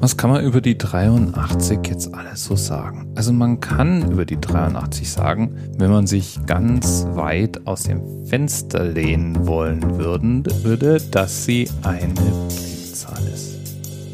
[0.00, 3.10] Was kann man über die 83 jetzt alles so sagen?
[3.16, 8.84] Also man kann über die 83 sagen, wenn man sich ganz weit aus dem Fenster
[8.84, 13.56] lehnen wollen würden, würde, dass sie eine Primzahl ist.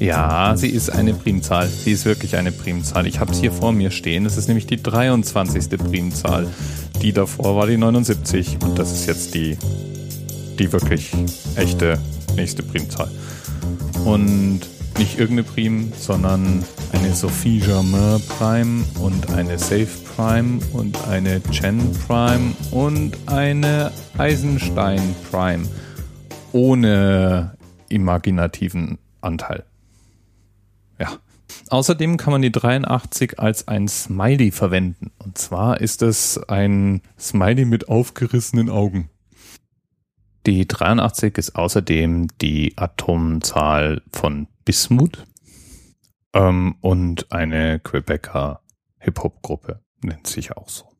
[0.00, 1.68] Ja, sie ist eine Primzahl.
[1.68, 3.06] Sie ist wirklich eine Primzahl.
[3.06, 4.24] Ich habe es hier vor mir stehen.
[4.24, 5.78] Es ist nämlich die 23.
[5.78, 6.46] Primzahl.
[7.02, 9.58] Die davor war die 79 und das ist jetzt die,
[10.58, 11.12] die wirklich
[11.54, 11.98] echte
[12.34, 13.10] nächste Primzahl.
[14.06, 14.62] Und
[14.98, 21.92] nicht irgendeine Prim, sondern eine Sophie Germain Prime und eine Safe Prime und eine Chen
[22.06, 25.68] Prime und eine Eisenstein Prime
[26.52, 27.56] ohne
[27.88, 29.64] imaginativen Anteil.
[30.98, 31.18] Ja.
[31.68, 35.10] Außerdem kann man die 83 als ein Smiley verwenden.
[35.18, 39.10] Und zwar ist es ein Smiley mit aufgerissenen Augen.
[40.46, 45.24] Die 83 ist außerdem die Atomzahl von Bismuth
[46.34, 48.60] ähm, und eine Quebecer
[48.98, 50.92] Hip-Hop-Gruppe, nennt sich auch so.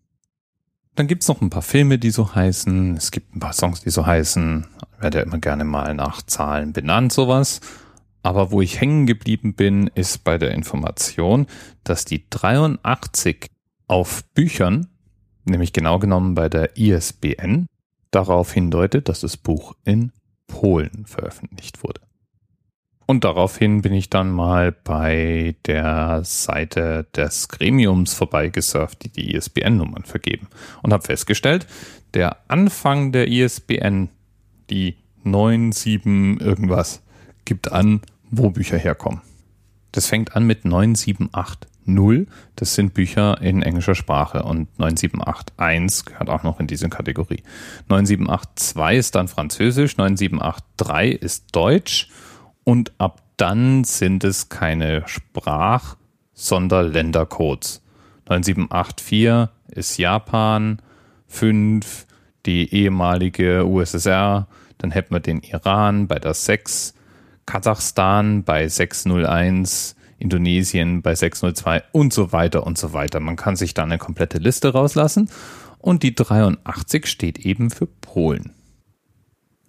[0.94, 2.96] Dann gibt's noch ein paar Filme, die so heißen.
[2.96, 4.66] Es gibt ein paar Songs, die so heißen.
[4.94, 7.60] Ich werde ja immer gerne mal nach Zahlen benannt, sowas.
[8.22, 11.46] Aber wo ich hängen geblieben bin, ist bei der Information,
[11.84, 13.50] dass die 83
[13.88, 14.86] auf Büchern,
[15.44, 17.66] nämlich genau genommen bei der ISBN,
[18.12, 20.12] darauf hindeutet, dass das Buch in
[20.46, 22.05] Polen veröffentlicht wurde.
[23.06, 30.02] Und daraufhin bin ich dann mal bei der Seite des Gremiums vorbeigesurft, die die ISBN-Nummern
[30.02, 30.48] vergeben.
[30.82, 31.66] Und habe festgestellt,
[32.14, 34.08] der Anfang der ISBN,
[34.70, 36.04] die 97
[36.40, 37.02] irgendwas,
[37.44, 39.20] gibt an, wo Bücher herkommen.
[39.92, 41.70] Das fängt an mit 9780.
[42.56, 47.44] Das sind Bücher in englischer Sprache und 9781 gehört auch noch in diese Kategorie.
[47.88, 52.08] 9782 ist dann Französisch, 9783 ist Deutsch
[52.66, 55.96] und ab dann sind es keine Sprach-,
[56.34, 57.80] sondern Ländercodes.
[58.28, 60.82] 9784 ist Japan,
[61.28, 62.06] 5
[62.44, 66.94] die ehemalige USSR, dann hätten wir den Iran bei der 6,
[67.46, 73.20] Kasachstan bei 601, Indonesien bei 602 und so weiter und so weiter.
[73.20, 75.30] Man kann sich da eine komplette Liste rauslassen
[75.78, 78.52] und die 83 steht eben für Polen.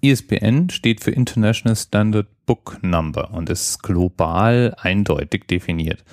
[0.01, 6.03] ISBN steht für International Standard Book Number und ist global eindeutig definiert.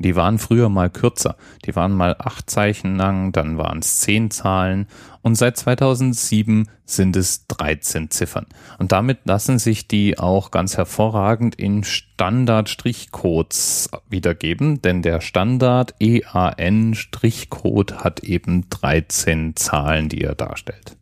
[0.00, 1.36] Die waren früher mal kürzer.
[1.66, 4.86] Die waren mal acht Zeichen lang, dann waren es zehn Zahlen
[5.20, 8.46] und seit 2007 sind es 13 Ziffern.
[8.78, 18.02] Und damit lassen sich die auch ganz hervorragend in Standard-Strichcodes wiedergeben, denn der Standard EAN-Strichcode
[18.02, 20.96] hat eben 13 Zahlen, die er darstellt.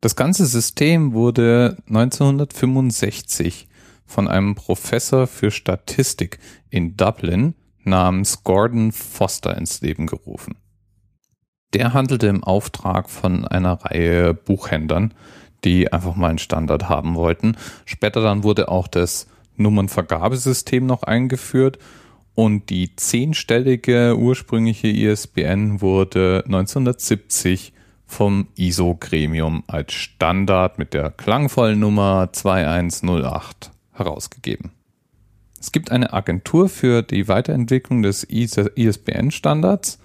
[0.00, 3.68] Das ganze System wurde 1965
[4.06, 6.38] von einem Professor für Statistik
[6.70, 10.56] in Dublin namens Gordon Foster ins Leben gerufen.
[11.74, 15.14] Der handelte im Auftrag von einer Reihe Buchhändlern,
[15.64, 17.56] die einfach mal einen Standard haben wollten.
[17.84, 21.78] Später dann wurde auch das Nummernvergabesystem noch eingeführt
[22.34, 27.72] und die zehnstellige ursprüngliche ISBN wurde 1970
[28.06, 34.72] vom ISO-Gremium als Standard mit der klangvollen Nummer 2108 herausgegeben.
[35.60, 39.98] Es gibt eine Agentur für die Weiterentwicklung des ISBN-Standards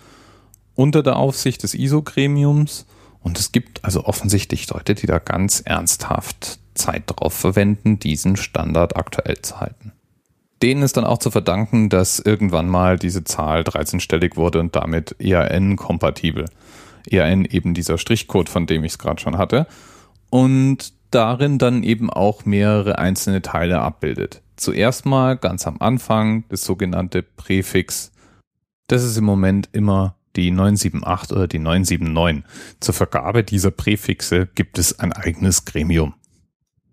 [0.76, 2.86] unter der Aufsicht des ISO-Gremiums
[3.22, 8.96] und es gibt also offensichtlich Leute, die da ganz ernsthaft Zeit darauf verwenden, diesen Standard
[8.96, 9.92] aktuell zu halten.
[10.62, 15.16] Denen ist dann auch zu verdanken, dass irgendwann mal diese Zahl 13-stellig wurde und damit
[15.20, 16.46] EAN-kompatibel.
[17.10, 19.68] EAN eben dieser Strichcode, von dem ich es gerade schon hatte.
[20.30, 24.42] Und darin dann eben auch mehrere einzelne Teile abbildet.
[24.56, 28.12] Zuerst mal ganz am Anfang das sogenannte Präfix.
[28.88, 32.44] Das ist im Moment immer die 978 oder die 979.
[32.80, 36.14] Zur Vergabe dieser Präfixe gibt es ein eigenes Gremium.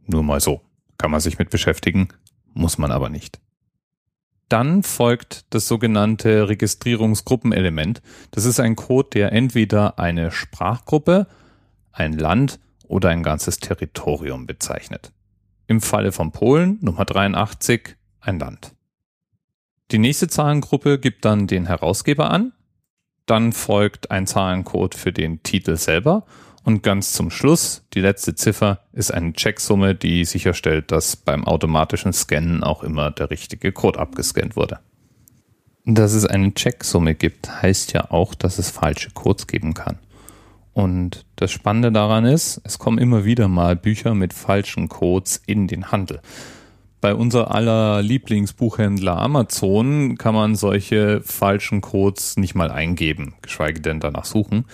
[0.07, 0.63] Nur mal so.
[0.97, 2.09] Kann man sich mit beschäftigen,
[2.55, 3.39] muss man aber nicht.
[4.49, 8.03] Dann folgt das sogenannte Registrierungsgruppenelement.
[8.31, 11.27] Das ist ein Code, der entweder eine Sprachgruppe,
[11.93, 15.13] ein Land oder ein ganzes Territorium bezeichnet.
[15.67, 18.75] Im Falle von Polen Nummer 83 ein Land.
[19.91, 22.53] Die nächste Zahlengruppe gibt dann den Herausgeber an.
[23.27, 26.25] Dann folgt ein Zahlencode für den Titel selber
[26.69, 32.13] und ganz zum Schluss, die letzte Ziffer ist eine Checksumme, die sicherstellt, dass beim automatischen
[32.13, 34.79] Scannen auch immer der richtige Code abgescannt wurde.
[35.87, 39.99] Dass es eine Checksumme gibt, heißt ja auch, dass es falsche Codes geben kann.
[40.79, 45.67] Und das Spannende daran ist, es kommen immer wieder mal Bücher mit falschen Codes in
[45.67, 46.21] den Handel.
[47.01, 53.99] bei unser aller Lieblingsbuchhändler Amazon kann man solche falschen Codes nicht mal eingeben, geschweige denn
[53.99, 54.67] danach suchen.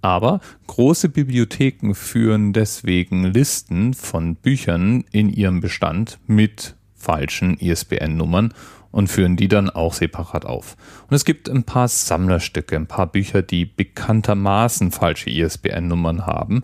[0.00, 8.52] Aber große Bibliotheken führen deswegen Listen von Büchern in ihrem Bestand mit falschen ISBN-Nummern
[8.92, 10.76] und führen die dann auch separat auf.
[11.08, 16.62] Und es gibt ein paar Sammlerstücke, ein paar Bücher, die bekanntermaßen falsche ISBN-Nummern haben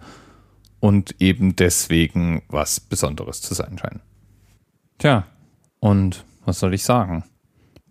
[0.79, 4.01] und eben deswegen was Besonderes zu sein scheinen.
[4.99, 5.27] Tja,
[5.81, 7.25] und was soll ich sagen?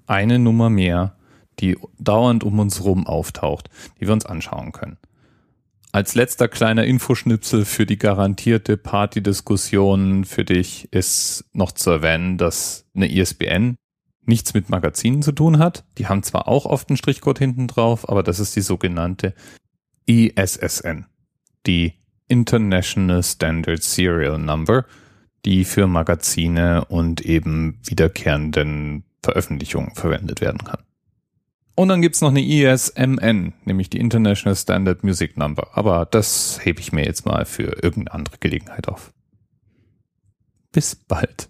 [0.06, 1.16] Eine Nummer mehr,
[1.60, 3.70] die dauernd um uns rum auftaucht,
[4.00, 4.98] die wir uns anschauen können.
[5.92, 12.86] Als letzter kleiner Infoschnipsel für die garantierte Partydiskussion für dich ist noch zu erwähnen, dass
[12.94, 13.78] eine ISBN
[14.28, 15.86] nichts mit Magazinen zu tun hat.
[15.98, 19.34] Die haben zwar auch oft einen Strichcode hinten drauf, aber das ist die sogenannte
[20.06, 21.06] ISSN,
[21.66, 21.94] die
[22.28, 24.86] International Standard Serial Number
[25.48, 30.84] die für Magazine und eben wiederkehrenden Veröffentlichungen verwendet werden kann.
[31.74, 35.70] Und dann gibt's noch eine ISMN, nämlich die International Standard Music Number.
[35.78, 39.14] Aber das hebe ich mir jetzt mal für irgendeine andere Gelegenheit auf.
[40.74, 41.50] Bis bald.